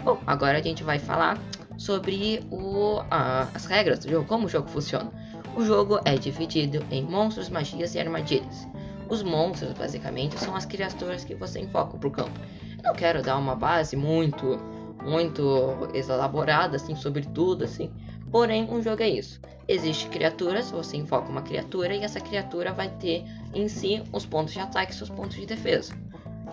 bom, 0.04 0.20
agora 0.26 0.58
a 0.58 0.62
gente 0.64 0.84
vai 0.84 0.98
falar 0.98 1.38
sobre 1.82 2.46
o, 2.52 3.02
as 3.10 3.66
regras 3.66 4.00
do 4.00 4.10
jogo, 4.12 4.28
como 4.28 4.46
o 4.46 4.50
jogo 4.50 4.70
funciona. 4.70 5.12
O 5.56 5.66
jogo 5.66 6.00
é 6.06 6.16
dividido 6.16 6.86
em 6.92 7.04
monstros, 7.04 7.50
magias 7.50 7.96
e 7.96 8.00
armadilhas. 8.00 8.68
Os 9.10 9.24
monstros, 9.24 9.74
basicamente, 9.74 10.40
são 10.40 10.56
as 10.56 10.64
criaturas 10.64 11.24
que 11.24 11.34
você 11.34 11.60
enfoca 11.60 11.98
pro 11.98 12.12
campo. 12.12 12.40
Eu 12.78 12.84
não 12.84 12.94
quero 12.94 13.24
dar 13.24 13.36
uma 13.38 13.56
base 13.56 13.96
muito, 13.96 14.60
muito 15.04 15.90
elaborada, 15.94 16.76
assim, 16.76 16.96
sobre 16.96 17.24
tudo, 17.24 17.64
assim. 17.66 17.92
Porém, 18.32 18.64
um 18.72 18.82
jogo 18.82 19.02
é 19.02 19.10
isso. 19.10 19.42
Existe 19.68 20.08
criaturas, 20.08 20.70
você 20.70 20.98
invoca 20.98 21.30
uma 21.30 21.42
criatura 21.42 21.96
e 21.96 22.04
essa 22.04 22.22
criatura 22.22 22.72
vai 22.72 22.90
ter 22.90 23.26
em 23.54 23.68
si 23.68 24.04
os 24.14 24.26
pontos 24.26 24.54
de 24.54 24.60
ataque 24.60 24.94
e 24.94 25.04
os 25.04 25.10
pontos 25.10 25.36
de 25.36 25.48
defesa. 25.48 25.94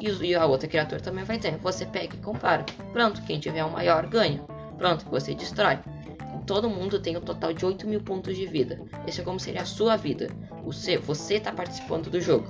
E 0.00 0.34
a 0.34 0.46
outra 0.46 0.68
criatura 0.68 1.00
também 1.00 1.24
vai 1.24 1.38
ter. 1.38 1.56
Você 1.58 1.84
pega 1.84 2.16
e 2.16 2.18
compara. 2.18 2.64
Pronto, 2.92 3.20
quem 3.22 3.38
tiver 3.38 3.64
o 3.64 3.70
maior 3.70 4.06
ganha. 4.06 4.42
Pronto, 4.78 5.04
você 5.10 5.34
destrói 5.34 5.78
todo 6.48 6.70
mundo 6.70 6.98
tem 6.98 7.14
um 7.14 7.20
total 7.20 7.52
de 7.52 7.64
8 7.66 7.86
mil 7.86 8.00
pontos 8.00 8.34
de 8.34 8.46
vida. 8.46 8.80
Esse 9.06 9.20
é 9.20 9.24
como 9.24 9.38
seria 9.38 9.60
a 9.60 9.66
sua 9.66 9.96
vida. 9.96 10.28
Você 11.04 11.34
está 11.34 11.52
participando 11.52 12.08
do 12.08 12.18
jogo. 12.22 12.46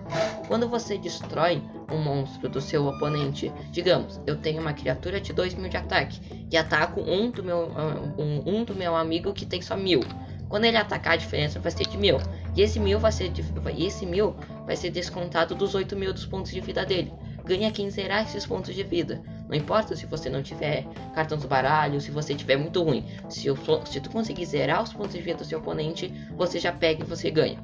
Quando 0.47 0.69
você 0.69 0.97
destrói 0.97 1.61
um 1.91 1.99
monstro 1.99 2.49
do 2.49 2.61
seu 2.61 2.87
oponente, 2.87 3.53
digamos, 3.73 4.21
eu 4.25 4.37
tenho 4.37 4.61
uma 4.61 4.73
criatura 4.73 5.21
de 5.21 5.33
2 5.33 5.55
mil 5.55 5.69
de 5.69 5.77
ataque 5.77 6.21
e 6.49 6.57
ataco 6.57 7.01
um 7.01 7.29
do 7.31 7.43
meu, 7.43 7.73
um, 8.17 8.59
um 8.59 8.65
do 8.65 8.73
meu 8.73 8.95
amigo 8.95 9.33
que 9.33 9.45
tem 9.45 9.61
só 9.61 9.77
mil. 9.77 10.01
Quando 10.49 10.65
ele 10.65 10.77
atacar, 10.77 11.15
a 11.15 11.17
diferença 11.17 11.59
vai 11.59 11.73
ser 11.73 11.87
de 11.89 11.99
mil. 11.99 12.19
E 12.57 12.63
esse 12.63 12.79
mil 12.79 13.01
vai 13.01 13.11
ser, 13.11 13.33
esse 13.77 14.07
mil 14.07 14.37
vai 14.65 14.77
ser 14.77 14.91
descontado 14.91 15.57
dos 15.57 15.75
8 15.75 15.97
mil 15.97 16.13
dos 16.13 16.25
pontos 16.25 16.53
de 16.53 16.61
vida 16.61 16.87
dele. 16.87 17.13
Ganha 17.45 17.73
quem 17.73 17.91
zerar 17.91 18.23
esses 18.23 18.47
pontos 18.47 18.75
de 18.75 18.85
vida. 18.85 19.21
Não 19.49 19.57
importa 19.57 19.97
se 19.97 20.07
você 20.07 20.29
não 20.29 20.43
tiver 20.43 20.85
cartão 21.15 21.39
do 21.39 21.49
baralho, 21.49 22.01
se 22.01 22.11
você 22.11 22.35
tiver 22.35 22.57
muito 22.57 22.83
ruim. 22.83 23.05
Se, 23.29 23.47
eu, 23.47 23.57
se 23.87 24.01
tu 24.01 24.11
conseguir 24.11 24.45
zerar 24.45 24.83
os 24.83 24.93
pontos 24.93 25.15
de 25.15 25.23
vida 25.23 25.39
do 25.39 25.45
seu 25.45 25.59
oponente, 25.59 26.13
você 26.37 26.59
já 26.59 26.73
pega 26.73 27.03
e 27.03 27.07
você 27.07 27.31
ganha. 27.31 27.59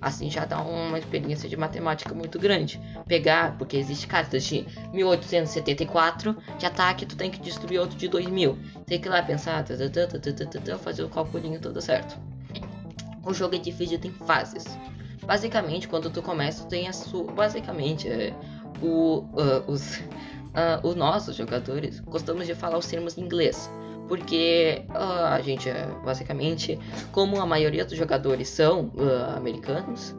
Assim 0.00 0.30
já 0.30 0.44
dá 0.44 0.60
uma 0.60 0.98
experiência 0.98 1.48
de 1.48 1.56
matemática 1.56 2.14
muito 2.14 2.38
grande. 2.38 2.80
Pegar, 3.06 3.56
porque 3.58 3.76
existe 3.76 4.06
cartas 4.06 4.44
de 4.44 4.66
1874 4.92 6.36
de 6.58 6.66
ataque, 6.66 7.06
tu 7.06 7.16
tem 7.16 7.30
que 7.30 7.40
destruir 7.40 7.80
outro 7.80 7.96
de 7.96 8.08
2000. 8.08 8.58
Tem 8.86 9.00
que 9.00 9.08
ir 9.08 9.10
lá 9.10 9.22
pensar, 9.22 9.64
fazer 10.82 11.02
o 11.02 11.08
calculinho 11.08 11.60
todo 11.60 11.80
certo. 11.80 12.18
O 13.24 13.34
jogo 13.34 13.56
é 13.56 13.58
dividido 13.58 14.06
em 14.06 14.12
fases. 14.12 14.64
Basicamente, 15.26 15.88
quando 15.88 16.08
tu 16.08 16.22
começa, 16.22 16.62
tu 16.62 16.68
tem 16.68 16.86
a 16.86 16.92
sua. 16.92 17.24
Basicamente, 17.32 18.08
é, 18.08 18.32
o, 18.80 19.24
uh, 19.32 19.64
os, 19.66 20.00
uh, 20.56 20.86
os 20.86 20.94
nossos 20.94 21.36
jogadores 21.36 22.00
gostamos 22.00 22.46
de 22.46 22.54
falar 22.54 22.78
os 22.78 22.86
termos 22.86 23.16
em 23.16 23.22
inglês. 23.22 23.70
Porque 24.08 24.84
uh, 24.90 25.26
a 25.26 25.40
gente, 25.40 25.68
basicamente, 26.04 26.78
como 27.10 27.40
a 27.40 27.46
maioria 27.46 27.84
dos 27.84 27.98
jogadores 27.98 28.48
são 28.48 28.92
uh, 28.94 29.36
americanos, 29.36 30.14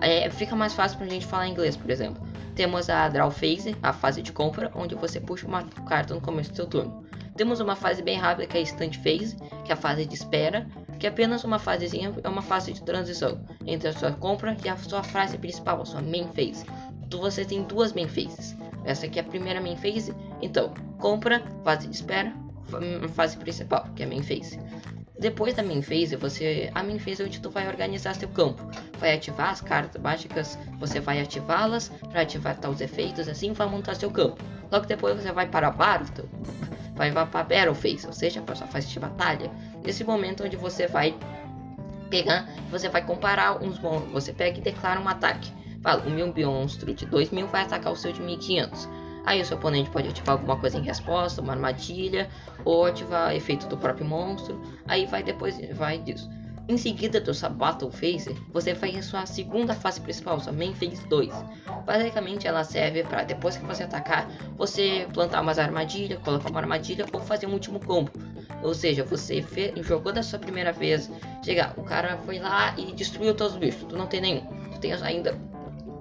é, 0.00 0.30
fica 0.30 0.54
mais 0.54 0.72
fácil 0.72 0.98
pra 0.98 1.06
gente 1.08 1.26
falar 1.26 1.48
inglês, 1.48 1.76
por 1.76 1.90
exemplo. 1.90 2.24
Temos 2.54 2.88
a 2.88 3.08
Draw 3.08 3.30
Phase, 3.32 3.76
a 3.82 3.92
fase 3.92 4.22
de 4.22 4.30
compra, 4.30 4.70
onde 4.74 4.94
você 4.94 5.20
puxa 5.20 5.46
uma 5.46 5.64
carta 5.88 6.14
no 6.14 6.20
começo 6.20 6.50
do 6.50 6.56
seu 6.56 6.66
turno. 6.66 7.04
Temos 7.36 7.58
uma 7.58 7.74
fase 7.74 8.00
bem 8.00 8.16
rápida 8.16 8.46
que 8.46 8.56
é 8.56 8.60
a 8.60 8.62
Instant 8.62 8.96
Phase, 8.98 9.36
que 9.64 9.72
é 9.72 9.74
a 9.74 9.76
fase 9.76 10.06
de 10.06 10.14
espera, 10.14 10.68
que 11.00 11.06
é 11.06 11.10
apenas 11.10 11.42
uma 11.42 11.58
fasezinha, 11.58 12.12
é 12.22 12.28
uma 12.28 12.42
fase 12.42 12.72
de 12.72 12.82
transição 12.82 13.40
entre 13.66 13.88
a 13.88 13.92
sua 13.92 14.12
compra 14.12 14.56
e 14.64 14.68
a 14.68 14.76
sua 14.76 15.02
fase 15.02 15.36
principal, 15.36 15.82
a 15.82 15.84
sua 15.84 16.00
main 16.00 16.28
phase. 16.28 16.64
Você 17.18 17.44
tem 17.44 17.62
duas 17.62 17.92
main 17.92 18.08
phases. 18.08 18.56
Essa 18.84 19.06
aqui 19.06 19.18
é 19.18 19.22
a 19.22 19.24
primeira 19.24 19.60
main 19.60 19.76
phase. 19.76 20.14
Então, 20.42 20.72
compra, 20.98 21.42
fase 21.64 21.88
de 21.88 21.94
espera, 21.94 22.32
fase 23.14 23.36
principal, 23.36 23.88
que 23.94 24.02
é 24.02 24.06
a 24.06 24.08
main 24.08 24.22
phase. 24.22 24.58
Depois 25.18 25.54
da 25.54 25.62
main 25.62 25.80
phase, 25.80 26.16
você 26.16 26.70
a 26.74 26.82
main 26.82 26.98
phase 26.98 27.22
é 27.22 27.24
onde 27.24 27.40
tu 27.40 27.48
vai 27.48 27.68
organizar 27.68 28.14
seu 28.14 28.28
campo, 28.28 28.68
vai 28.98 29.14
ativar 29.14 29.50
as 29.50 29.60
cartas 29.60 30.02
mágicas, 30.02 30.58
você 30.78 30.98
vai 30.98 31.20
ativá-las 31.20 31.88
para 32.10 32.22
ativar 32.22 32.58
tal 32.58 32.72
os 32.72 32.80
efeitos, 32.80 33.28
assim 33.28 33.52
vai 33.52 33.68
montar 33.68 33.94
seu 33.94 34.10
campo. 34.10 34.42
Logo 34.72 34.86
depois 34.86 35.16
você 35.16 35.30
vai 35.30 35.46
para 35.46 35.68
a 35.68 35.70
Battle, 35.70 36.28
vai 36.96 37.12
para 37.12 37.24
Battle 37.24 37.74
Phase, 37.74 38.06
ou 38.06 38.12
seja, 38.12 38.42
para 38.42 38.56
sua 38.56 38.66
fase 38.66 38.88
de 38.88 38.98
batalha. 38.98 39.50
Nesse 39.84 40.02
momento 40.02 40.44
onde 40.44 40.56
você 40.56 40.88
vai 40.88 41.16
pegar, 42.10 42.48
você 42.70 42.88
vai 42.88 43.04
comparar 43.04 43.62
uns 43.62 43.78
monstros, 43.78 44.12
você 44.12 44.32
pega 44.32 44.58
e 44.58 44.62
declara 44.62 45.00
um 45.00 45.08
ataque. 45.08 45.50
Fala, 45.84 46.02
o 46.02 46.10
meu 46.10 46.32
monstro 46.34 46.92
de 46.92 47.06
2000 47.06 47.46
vai 47.46 47.62
atacar 47.62 47.92
o 47.92 47.96
seu 47.96 48.10
de 48.10 48.20
1500 48.20 48.88
Aí 49.24 49.40
o 49.40 49.44
seu 49.44 49.56
oponente 49.56 49.90
pode 49.90 50.08
ativar 50.08 50.32
alguma 50.36 50.56
coisa 50.58 50.78
em 50.78 50.82
resposta, 50.82 51.40
uma 51.40 51.52
armadilha, 51.52 52.28
ou 52.64 52.84
ativar 52.84 53.34
efeito 53.34 53.66
do 53.66 53.76
próprio 53.76 54.06
monstro. 54.06 54.60
Aí 54.86 55.06
vai 55.06 55.22
depois, 55.22 55.58
vai 55.74 55.98
disso. 55.98 56.28
Em 56.66 56.78
seguida 56.78 57.20
do 57.20 57.34
sua 57.34 57.50
Battle 57.50 57.90
Phase, 57.90 58.34
você 58.50 58.74
faz 58.74 58.96
a 58.96 59.02
sua 59.02 59.26
segunda 59.26 59.74
fase 59.74 60.00
principal, 60.00 60.40
sua 60.40 60.52
Main 60.52 60.74
Phase 60.74 61.06
2. 61.08 61.30
Basicamente 61.84 62.46
ela 62.46 62.64
serve 62.64 63.02
para 63.04 63.22
depois 63.22 63.56
que 63.56 63.64
você 63.66 63.82
atacar, 63.82 64.30
você 64.56 65.06
plantar 65.12 65.42
umas 65.42 65.58
armadilhas, 65.58 66.18
colocar 66.20 66.50
uma 66.50 66.60
armadilha 66.60 67.04
ou 67.12 67.20
fazer 67.20 67.46
um 67.46 67.52
último 67.52 67.80
combo. 67.80 68.10
Ou 68.62 68.72
seja, 68.72 69.04
você 69.04 69.44
jogou 69.82 70.10
da 70.10 70.22
sua 70.22 70.38
primeira 70.38 70.72
vez, 70.72 71.10
chegar, 71.44 71.74
o 71.76 71.82
cara 71.82 72.16
foi 72.24 72.38
lá 72.38 72.74
e 72.78 72.92
destruiu 72.92 73.34
todos 73.34 73.54
os 73.54 73.58
bichos, 73.58 73.84
tu 73.84 73.96
não 73.96 74.06
tem 74.06 74.22
nenhum. 74.22 74.46
Tu 74.72 74.80
tem 74.80 74.92
ainda 74.94 75.38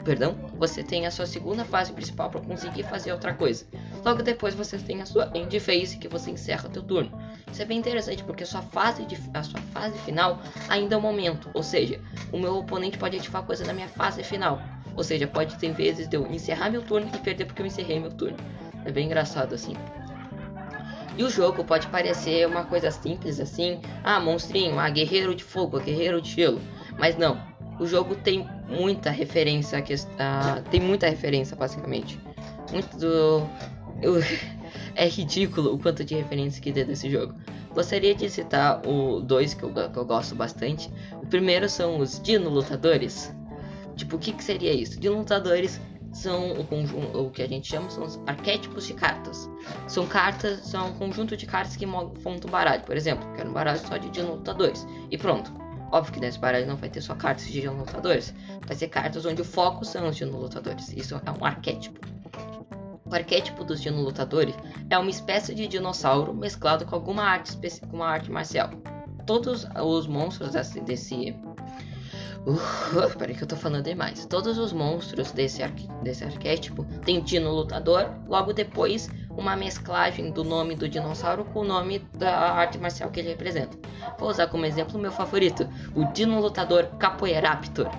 perdão, 0.04 0.36
você 0.58 0.84
tem 0.84 1.06
a 1.06 1.12
sua 1.12 1.26
segunda 1.26 1.64
fase 1.64 1.94
principal 1.94 2.30
para 2.30 2.42
conseguir 2.42 2.84
fazer 2.84 3.12
outra 3.12 3.34
coisa. 3.34 3.66
Logo 4.04 4.22
depois 4.22 4.54
você 4.54 4.78
tem 4.78 5.02
a 5.02 5.06
sua 5.06 5.32
end 5.34 5.60
phase 5.60 5.98
que 5.98 6.08
você 6.08 6.32
encerra 6.32 6.68
o 6.68 6.72
teu 6.72 6.84
turno. 6.84 7.12
Isso 7.52 7.62
é 7.62 7.66
bem 7.66 7.80
interessante 7.80 8.24
porque 8.24 8.44
a 8.44 8.48
sua 8.48 8.62
fase 8.62 9.06
de, 9.06 9.18
a 9.34 9.44
sua 9.44 9.60
fase 9.74 9.98
final 10.00 10.40
ainda 10.70 10.96
é 10.96 10.98
um 10.98 11.02
momento, 11.02 11.50
ou 11.54 11.64
seja, 11.64 12.00
o 12.32 12.38
meu 12.38 12.58
oponente 12.58 12.98
pode 12.98 13.18
ativar 13.18 13.44
coisa 13.44 13.66
na 13.66 13.74
minha 13.74 13.88
fase 13.88 14.24
final. 14.24 14.62
Ou 14.96 15.04
seja, 15.04 15.26
pode 15.26 15.58
ter 15.58 15.72
vezes 15.74 16.08
de 16.08 16.16
eu 16.16 16.28
encerrar 16.28 16.70
meu 16.70 16.82
turno 16.82 17.10
e 17.14 17.18
perder 17.20 17.46
porque 17.46 17.62
eu 17.62 17.66
encerrei 17.66 18.00
meu 18.00 18.12
turno. 18.12 18.38
É 18.86 18.92
bem 18.92 19.06
engraçado 19.06 19.56
assim. 19.56 19.74
E 21.18 21.24
o 21.24 21.30
jogo 21.30 21.64
pode 21.64 21.88
parecer 21.88 22.48
uma 22.48 22.66
coisa 22.66 22.90
simples 22.90 23.40
assim, 23.40 23.80
ah, 24.04 24.20
monstrinho, 24.20 24.80
ah, 24.80 24.90
guerreiro 24.90 25.36
de 25.36 25.44
fogo, 25.44 25.80
guerreiro 25.80 26.22
de 26.22 26.32
gelo. 26.32 26.60
Mas 26.98 27.18
não, 27.18 27.40
o 27.80 27.86
jogo 27.86 28.16
tem 28.16 28.48
muita 28.68 29.10
referência 29.10 29.82
que 29.82 29.94
uh, 29.94 30.64
tem 30.70 30.80
muita 30.80 31.08
referência 31.10 31.56
basicamente. 31.56 32.20
Muito 32.72 32.98
do 32.98 33.48
eu, 34.02 34.16
é 34.96 35.08
ridículo 35.08 35.74
o 35.74 35.80
quanto 35.80 36.04
de 36.04 36.16
referência 36.16 36.62
que 36.62 36.72
tem 36.72 36.86
desse 36.86 37.10
jogo. 37.10 37.36
Gostaria 37.74 38.14
de 38.14 38.30
citar 38.30 38.86
o 38.88 39.20
dois 39.20 39.54
que 39.54 39.64
eu, 39.64 39.74
que 39.74 39.98
eu 39.98 40.06
gosto 40.06 40.36
bastante. 40.36 40.92
O 41.22 41.26
primeiro 41.26 41.68
são 41.68 42.00
os 42.00 42.22
dino 42.22 42.50
lutadores. 42.50 43.34
Tipo 43.96 44.16
o 44.16 44.20
que, 44.20 44.32
que 44.34 44.44
seria 44.44 44.74
isso? 44.74 45.00
Dino 45.00 45.18
lutadores 45.18 45.80
são 46.12 46.52
o 46.52 46.64
conjunto 46.64 47.18
o 47.18 47.32
que 47.32 47.42
a 47.42 47.48
gente 47.48 47.68
chama 47.68 47.90
são 47.90 48.04
os 48.04 48.20
arquétipos 48.28 48.86
de 48.86 48.94
cartas. 48.94 49.50
São 49.88 50.06
cartas 50.06 50.60
são 50.60 50.90
um 50.90 50.94
conjunto 50.94 51.36
de 51.36 51.48
cartas 51.48 51.76
que 51.76 51.86
montam 51.86 52.52
baralho 52.52 52.84
por 52.84 52.96
exemplo. 52.96 53.28
Quero 53.36 53.50
um 53.50 53.54
baralho 53.54 53.80
só 53.80 53.98
de 53.98 54.10
dino 54.10 54.36
lutadores. 54.36 54.86
E 55.10 55.18
pronto 55.18 55.63
Óbvio 55.94 56.14
que 56.14 56.20
nesse 56.20 56.40
baralho 56.40 56.66
não 56.66 56.76
vai 56.76 56.90
ter 56.90 57.02
só 57.02 57.14
cartas 57.14 57.46
de 57.46 57.70
lutadores, 57.70 58.34
vai 58.66 58.76
ser 58.76 58.88
cartas 58.88 59.28
onde 59.28 59.44
o 59.44 59.46
foco 59.46 59.86
são 59.86 60.10
os 60.10 60.20
lutadores. 60.20 60.92
Isso 60.92 61.14
é 61.14 61.32
um 61.32 61.46
arquétipo. 61.46 62.00
O 63.06 63.14
arquétipo 63.14 63.64
dos 63.64 63.86
lutadores 63.86 64.56
é 64.90 64.98
uma 64.98 65.12
espécie 65.12 65.54
de 65.54 65.68
dinossauro 65.68 66.34
mesclado 66.34 66.84
com 66.84 66.96
alguma 66.96 67.22
arte, 67.22 67.56
com 67.88 67.98
uma 67.98 68.08
arte 68.08 68.32
marcial. 68.32 68.72
Todos 69.28 69.68
os 69.76 70.08
monstros 70.08 70.54
desse, 70.54 70.82
desse 70.82 71.36
Uh, 72.46 73.18
peraí 73.18 73.36
que 73.36 73.44
eu 73.44 73.48
tô 73.48 73.56
falando 73.56 73.84
demais. 73.84 74.26
Todos 74.26 74.58
os 74.58 74.74
monstros 74.74 75.32
desse, 75.32 75.64
arqu 75.64 75.88
desse 76.02 76.26
arquétipo 76.26 76.84
têm 77.06 77.22
Dino 77.22 77.52
Lutador, 77.52 78.10
logo 78.28 78.52
depois 78.52 79.10
uma 79.38 79.56
mesclagem 79.56 80.32
do 80.32 80.44
nome 80.44 80.76
do 80.76 80.88
dinossauro 80.88 81.46
com 81.46 81.62
o 81.62 81.64
nome 81.64 82.00
da 82.14 82.52
arte 82.52 82.78
marcial 82.78 83.10
que 83.10 83.20
ele 83.20 83.30
representa. 83.30 83.78
Vou 84.20 84.30
usar 84.30 84.48
como 84.48 84.66
exemplo 84.66 84.98
o 84.98 85.02
meu 85.02 85.12
favorito, 85.12 85.68
o 85.96 86.06
Dino 86.06 86.40
Lutador 86.40 86.86
Capoeiraptor. 86.98 87.90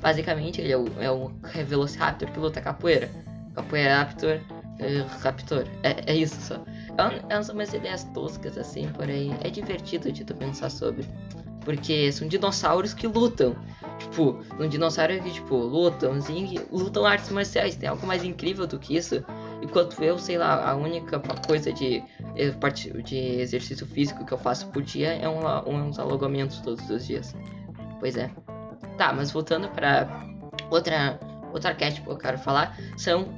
Basicamente 0.00 0.60
ele 0.60 0.72
é 0.72 0.76
o, 0.76 0.86
é 0.98 1.10
o 1.10 1.30
Velociraptor 1.66 2.30
que 2.30 2.38
luta 2.38 2.60
capoeira. 2.60 3.10
Capoeiraptor, 3.54 4.40
uh, 4.80 5.20
Raptor. 5.20 5.66
É, 5.82 6.12
é 6.12 6.16
isso 6.16 6.40
só. 6.40 6.54
É, 6.98 7.34
é, 7.34 7.42
são 7.42 7.54
umas 7.54 7.72
ideias 7.72 8.04
toscas 8.14 8.56
assim, 8.56 8.88
porém 8.94 9.36
é 9.42 9.50
divertido 9.50 10.10
de 10.10 10.24
tu 10.24 10.34
pensar 10.34 10.70
sobre. 10.70 11.06
Porque 11.64 12.10
são 12.12 12.26
dinossauros 12.26 12.94
que 12.94 13.06
lutam. 13.06 13.54
Tipo, 13.98 14.42
um 14.58 14.66
dinossauro 14.66 15.20
que, 15.20 15.30
tipo, 15.30 15.56
lutam, 15.56 16.14
assim, 16.14 16.58
lutam 16.72 17.04
artes 17.04 17.28
marciais. 17.30 17.76
Tem 17.76 17.88
algo 17.88 18.06
mais 18.06 18.24
incrível 18.24 18.66
do 18.66 18.78
que 18.78 18.96
isso. 18.96 19.22
Enquanto 19.62 20.02
eu, 20.02 20.18
sei 20.18 20.38
lá, 20.38 20.70
a 20.70 20.74
única 20.74 21.20
coisa 21.46 21.72
de, 21.72 22.02
eh, 22.36 23.02
de 23.02 23.16
exercício 23.16 23.86
físico 23.86 24.24
que 24.24 24.32
eu 24.32 24.38
faço 24.38 24.66
por 24.68 24.82
dia 24.82 25.12
é 25.14 25.28
um, 25.28 25.86
uns 25.86 25.98
alongamentos 25.98 26.60
todos 26.60 26.88
os 26.88 27.06
dias. 27.06 27.34
Pois 27.98 28.16
é. 28.16 28.30
Tá, 28.96 29.12
mas 29.12 29.30
voltando 29.30 29.68
para 29.68 30.08
outra, 30.70 31.18
outro 31.52 31.68
arquétipo 31.68 32.06
que 32.06 32.12
eu 32.12 32.18
quero 32.18 32.38
falar, 32.38 32.76
são 32.96 33.34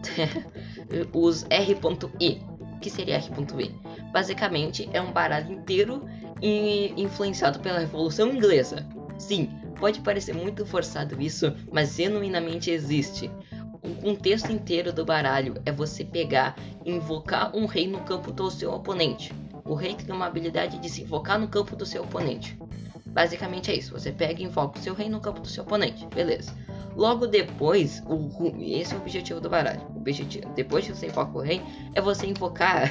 os 1.12 1.44
R.I. 1.50 2.42
O 2.74 2.78
que 2.78 2.90
seria 2.90 3.16
R.I? 3.16 3.74
Basicamente, 4.12 4.88
é 4.92 5.00
um 5.00 5.12
baralho 5.12 5.52
inteiro 5.52 6.04
influenciado 6.96 7.60
pela 7.60 7.80
Revolução 7.80 8.30
Inglesa. 8.30 8.86
Sim, 9.18 9.50
pode 9.78 10.00
parecer 10.00 10.34
muito 10.34 10.66
forçado 10.66 11.20
isso, 11.20 11.54
mas 11.72 11.96
genuinamente 11.96 12.70
existe. 12.70 13.30
O 13.82 13.96
contexto 13.96 14.52
inteiro 14.52 14.92
do 14.92 15.04
baralho 15.04 15.60
é 15.66 15.72
você 15.72 16.04
pegar 16.04 16.56
e 16.84 16.92
invocar 16.92 17.54
um 17.54 17.66
rei 17.66 17.88
no 17.88 18.00
campo 18.02 18.30
do 18.30 18.48
seu 18.48 18.72
oponente. 18.72 19.34
O 19.64 19.74
rei 19.74 19.94
tem 19.94 20.14
uma 20.14 20.26
habilidade 20.26 20.78
de 20.78 20.88
se 20.88 21.02
invocar 21.02 21.36
no 21.36 21.48
campo 21.48 21.74
do 21.74 21.84
seu 21.84 22.04
oponente. 22.04 22.56
Basicamente 23.06 23.72
é 23.72 23.74
isso, 23.74 23.92
você 23.92 24.12
pega 24.12 24.40
e 24.40 24.44
invoca 24.44 24.78
o 24.78 24.82
seu 24.82 24.94
rei 24.94 25.08
no 25.08 25.20
campo 25.20 25.40
do 25.40 25.48
seu 25.48 25.64
oponente, 25.64 26.06
beleza. 26.14 26.56
Logo 26.94 27.26
depois, 27.26 28.00
o, 28.06 28.54
esse 28.60 28.94
é 28.94 28.96
o 28.96 29.00
objetivo 29.00 29.40
do 29.40 29.50
baralho. 29.50 29.82
O 29.94 29.98
objetivo, 29.98 30.48
depois 30.54 30.86
que 30.86 30.94
você 30.94 31.06
invoca 31.06 31.36
o 31.36 31.40
rei, 31.40 31.60
é 31.94 32.00
você 32.00 32.26
invocar 32.26 32.88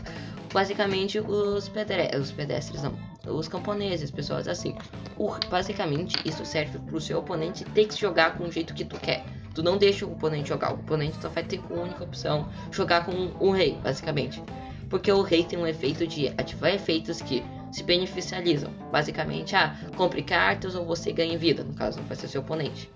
basicamente 0.52 1.18
os, 1.18 1.68
pedestres, 1.68 2.20
os 2.20 2.32
pedestres 2.32 2.82
não, 2.82 2.94
os 3.26 3.48
camponeses, 3.48 4.10
pessoas 4.10 4.46
assim. 4.46 4.76
O, 5.16 5.30
basicamente 5.48 6.14
isso 6.28 6.44
serve 6.44 6.78
para 6.78 6.96
o 6.96 7.00
seu 7.00 7.20
oponente 7.20 7.64
ter 7.64 7.86
que 7.86 7.98
jogar 7.98 8.36
com 8.36 8.44
o 8.44 8.52
jeito 8.52 8.74
que 8.74 8.84
tu 8.84 9.00
quer. 9.00 9.24
Tu 9.56 9.62
não 9.62 9.78
deixa 9.78 10.04
o 10.04 10.12
oponente 10.12 10.50
jogar, 10.50 10.72
o 10.72 10.74
oponente 10.74 11.16
só 11.18 11.30
vai 11.30 11.42
ter 11.42 11.56
como 11.56 11.80
única 11.80 12.04
opção 12.04 12.46
jogar 12.70 13.06
com 13.06 13.30
o 13.40 13.50
rei, 13.50 13.78
basicamente. 13.82 14.42
Porque 14.90 15.10
o 15.10 15.22
rei 15.22 15.44
tem 15.44 15.58
um 15.58 15.66
efeito 15.66 16.06
de 16.06 16.28
ativar 16.28 16.74
efeitos 16.74 17.22
que 17.22 17.42
se 17.72 17.82
beneficializam. 17.82 18.70
Basicamente, 18.92 19.56
ah, 19.56 19.74
compre 19.96 20.22
cartas 20.22 20.74
ou 20.74 20.84
você 20.84 21.10
ganha 21.10 21.38
vida, 21.38 21.64
no 21.64 21.72
caso, 21.72 21.98
não 21.98 22.06
vai 22.06 22.18
ser 22.18 22.28
seu 22.28 22.42
oponente. 22.42 22.90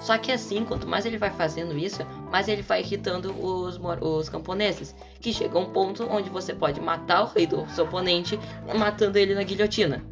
Só 0.00 0.18
que 0.18 0.32
assim, 0.32 0.64
quanto 0.64 0.84
mais 0.84 1.06
ele 1.06 1.16
vai 1.16 1.30
fazendo 1.30 1.78
isso, 1.78 2.04
mais 2.28 2.48
ele 2.48 2.62
vai 2.62 2.80
irritando 2.80 3.30
os, 3.30 3.78
os 4.00 4.28
camponeses. 4.28 4.96
Que 5.20 5.32
chega 5.32 5.56
um 5.60 5.66
ponto 5.66 6.08
onde 6.10 6.28
você 6.28 6.52
pode 6.52 6.80
matar 6.80 7.22
o 7.22 7.26
rei 7.26 7.46
do 7.46 7.68
seu 7.70 7.84
oponente 7.84 8.36
matando 8.76 9.16
ele 9.16 9.32
na 9.32 9.44
guilhotina. 9.44 10.02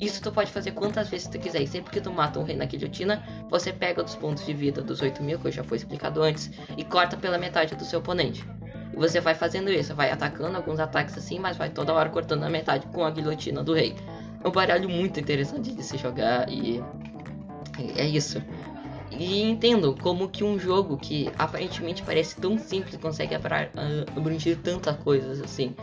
Isso 0.00 0.22
tu 0.22 0.32
pode 0.32 0.50
fazer 0.50 0.72
quantas 0.72 1.08
vezes 1.08 1.28
tu 1.28 1.38
quiser. 1.38 1.62
E 1.62 1.66
sempre 1.66 1.90
que 1.90 2.00
tu 2.00 2.10
mata 2.10 2.38
um 2.38 2.44
rei 2.44 2.56
na 2.56 2.64
guilhotina, 2.64 3.22
você 3.48 3.72
pega 3.72 4.02
dos 4.02 4.16
pontos 4.16 4.44
de 4.44 4.52
vida 4.52 4.82
dos 4.82 5.00
8 5.00 5.22
mil, 5.22 5.38
que 5.38 5.50
já 5.50 5.62
foi 5.62 5.76
explicado 5.78 6.22
antes, 6.22 6.50
e 6.76 6.84
corta 6.84 7.16
pela 7.16 7.38
metade 7.38 7.74
do 7.74 7.84
seu 7.84 8.00
oponente. 8.00 8.44
E 8.92 8.96
você 8.96 9.20
vai 9.20 9.34
fazendo 9.34 9.70
isso, 9.70 9.94
vai 9.94 10.10
atacando 10.10 10.56
alguns 10.56 10.78
ataques 10.78 11.16
assim, 11.16 11.38
mas 11.38 11.56
vai 11.56 11.70
toda 11.70 11.92
hora 11.92 12.10
cortando 12.10 12.44
a 12.44 12.50
metade 12.50 12.86
com 12.88 13.04
a 13.04 13.10
guilhotina 13.10 13.62
do 13.62 13.74
rei. 13.74 13.94
É 14.42 14.48
um 14.48 14.50
baralho 14.50 14.88
muito 14.88 15.20
interessante 15.20 15.72
de 15.72 15.82
se 15.82 15.96
jogar 15.96 16.48
e 16.50 16.82
é 17.96 18.06
isso. 18.06 18.42
E 19.18 19.42
entendo 19.42 19.94
como 20.00 20.28
que 20.28 20.42
um 20.42 20.58
jogo 20.58 20.96
que 20.96 21.30
aparentemente 21.38 22.02
parece 22.02 22.36
tão 22.40 22.58
simples 22.58 22.96
consegue 22.96 23.34
ah, 23.34 23.40
abranger 24.16 24.56
tantas 24.58 24.96
coisas 24.96 25.40
assim. 25.40 25.74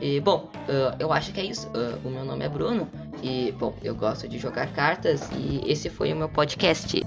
E, 0.00 0.20
bom, 0.20 0.48
uh, 0.68 0.94
eu 0.98 1.12
acho 1.12 1.32
que 1.32 1.40
é 1.40 1.44
isso. 1.44 1.68
Uh, 1.68 2.06
o 2.06 2.10
meu 2.10 2.24
nome 2.24 2.44
é 2.44 2.48
Bruno 2.48 2.88
e, 3.22 3.52
bom, 3.52 3.74
eu 3.82 3.94
gosto 3.94 4.28
de 4.28 4.38
jogar 4.38 4.72
cartas 4.72 5.28
e 5.32 5.60
esse 5.70 5.88
foi 5.88 6.12
o 6.12 6.16
meu 6.16 6.28
podcast. 6.28 7.02